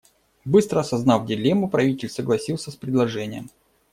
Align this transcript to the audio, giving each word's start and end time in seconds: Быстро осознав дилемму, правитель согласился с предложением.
Быстро 0.45 0.79
осознав 0.79 1.27
дилемму, 1.27 1.69
правитель 1.69 2.09
согласился 2.09 2.71
с 2.71 2.75
предложением. 2.75 3.51